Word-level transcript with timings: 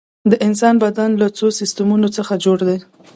د 0.31 0.33
انسان 0.47 0.75
بدن 0.83 1.09
له 1.21 1.27
څو 1.37 1.47
سیستمونو 1.59 2.07
څخه 2.17 2.33
جوړ 2.45 2.57
دی 2.67 2.77